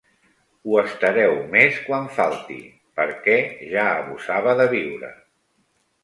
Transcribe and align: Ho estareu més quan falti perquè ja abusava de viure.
Ho 0.69 0.77
estareu 0.83 1.33
més 1.55 1.75
quan 1.89 2.07
falti 2.15 2.57
perquè 2.99 3.35
ja 3.73 3.83
abusava 3.99 4.57
de 4.61 4.67
viure. 4.73 5.11